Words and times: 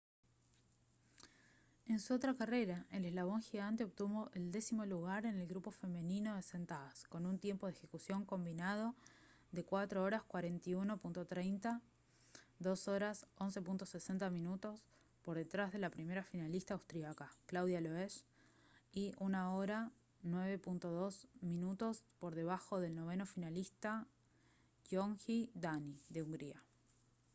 en 1.85 1.99
su 1.99 2.15
otra 2.15 2.35
carrera 2.35 2.87
el 2.89 3.05
eslalon 3.05 3.39
gigante 3.43 3.83
obtuvo 3.83 4.31
el 4.33 4.51
décimo 4.51 4.83
lugar 4.83 5.27
en 5.27 5.37
el 5.37 5.45
grupo 5.45 5.69
femenino 5.69 6.35
de 6.35 6.41
sentadas 6.41 7.05
con 7.07 7.27
un 7.27 7.37
tiempo 7.37 7.67
de 7.67 7.73
ejecución 7.73 8.25
combinado 8.25 8.95
de 9.51 9.63
4:41.30 9.63 11.81
2:11.60 12.59 14.31
minutos 14.31 14.81
por 15.21 15.37
detrás 15.37 15.71
de 15.71 15.77
la 15.77 15.91
primera 15.91 16.23
finalista 16.23 16.73
austríaca 16.73 17.35
claudia 17.45 17.79
loesch 17.79 18.23
y 18.91 19.11
1:09.02 19.17 21.27
minutos 21.41 22.03
por 22.17 22.33
debajo 22.33 22.79
del 22.79 22.95
noveno 22.95 23.27
finalista 23.27 24.07
gyöngyi 24.89 25.39
dani 25.53 26.01
de 26.09 26.23
hungría 26.23 26.59